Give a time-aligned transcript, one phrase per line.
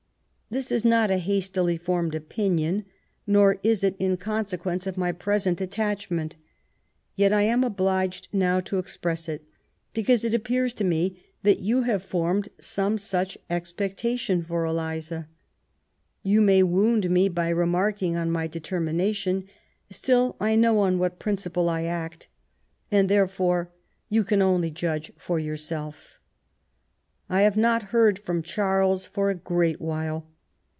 [0.51, 2.83] This is not a hastily formed opinion,
[3.25, 6.35] nor is it in consequence of my present attachment,
[7.15, 9.45] yet I am obliged now to express it
[9.93, 15.29] because it appears to me that you have formed some such expectation for Eliza.
[16.21, 19.45] You may wound me by remarking on my de termination,
[19.89, 22.27] still I know on what principle I act,
[22.91, 23.71] and therefore
[24.09, 25.15] you 166 MAEY WOLLSTONEGBAFT GODWIN.
[25.15, 26.17] can only jndge for yonrself.
[27.29, 30.27] I have not hear4 from Charles for a great while.